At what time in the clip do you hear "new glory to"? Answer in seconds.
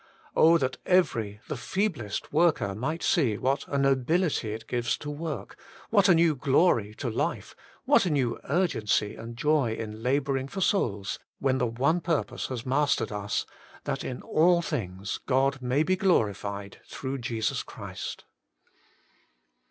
6.15-7.07